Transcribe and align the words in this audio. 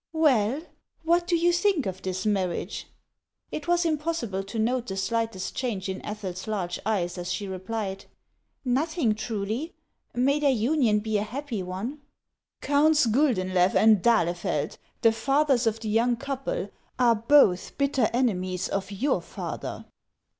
"Well, 0.31 0.63
what 1.03 1.27
do 1.27 1.35
you 1.35 1.53
think 1.53 1.85
of 1.85 2.01
this 2.01 2.25
marriage?" 2.25 2.87
It 3.51 3.67
was 3.67 3.85
impossible 3.85 4.43
to 4.45 4.57
note 4.57 4.87
the 4.87 4.97
slightest 4.97 5.53
change 5.53 5.87
in 5.89 6.03
Ethel's 6.03 6.47
large 6.47 6.79
eyes 6.87 7.19
as 7.19 7.31
she 7.31 7.47
replied:" 7.47 8.05
Nothing, 8.65 9.13
truly. 9.13 9.75
May 10.15 10.39
their 10.39 10.49
union 10.49 11.01
be 11.01 11.19
a 11.19 11.21
happy 11.21 11.61
one!"" 11.61 12.01
Counts 12.61 13.05
Guldenlcw 13.05 13.75
and 13.75 14.01
d'Ahlefeld, 14.01 14.79
the 15.01 15.11
fathers 15.11 15.67
of 15.67 15.79
the 15.79 15.89
young 15.89 16.15
couple, 16.15 16.71
are 16.97 17.13
both 17.13 17.77
bitter 17.77 18.09
enemies 18.11 18.67
of 18.69 18.89
your 18.89 19.21
father." 19.21 19.85